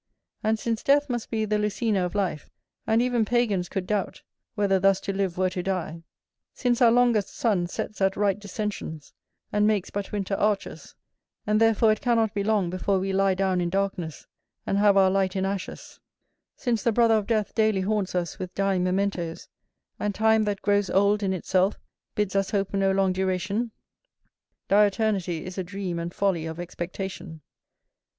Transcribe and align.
And 0.41 0.57
since 0.57 0.81
death 0.81 1.11
must 1.11 1.29
be 1.29 1.45
the 1.45 1.59
Lucina 1.59 2.03
of 2.03 2.15
life, 2.15 2.49
and 2.87 3.03
even 3.03 3.23
Pagans 3.23 3.69
could 3.69 3.85
doubt, 3.85 4.23
whether 4.55 4.79
thus 4.79 4.99
to 5.01 5.13
live 5.13 5.37
were 5.37 5.51
to 5.51 5.61
die; 5.61 6.01
since 6.55 6.81
our 6.81 6.89
longest 6.89 7.35
sun 7.37 7.67
sets 7.67 8.01
at 8.01 8.17
right 8.17 8.39
descensions, 8.39 9.13
and 9.51 9.67
makes 9.67 9.91
but 9.91 10.11
winter 10.11 10.33
arches, 10.33 10.95
and 11.45 11.61
therefore 11.61 11.91
it 11.91 12.01
cannot 12.01 12.33
be 12.33 12.43
long 12.43 12.71
before 12.71 12.97
we 12.97 13.13
lie 13.13 13.35
down 13.35 13.61
in 13.61 13.69
darkness, 13.69 14.25
and 14.65 14.79
have 14.79 14.97
our 14.97 15.11
light 15.11 15.35
in 15.35 15.45
ashes; 15.45 15.99
since 16.55 16.81
the 16.81 16.91
brother 16.91 17.13
of 17.13 17.27
death 17.27 17.53
daily 17.53 17.81
haunts 17.81 18.15
us 18.15 18.39
with 18.39 18.55
dying 18.55 18.83
mementoes, 18.83 19.49
and 19.99 20.15
time 20.15 20.45
that 20.45 20.63
grows 20.63 20.89
old 20.89 21.21
in 21.21 21.31
itself, 21.31 21.77
bids 22.15 22.35
us 22.35 22.49
hope 22.49 22.73
no 22.73 22.91
long 22.91 23.13
duration; 23.13 23.69
diuturnity 24.67 25.43
is 25.45 25.59
a 25.59 25.63
dream 25.63 25.99
and 25.99 26.11
folly 26.11 26.47
of 26.47 26.59
expectation. 26.59 27.41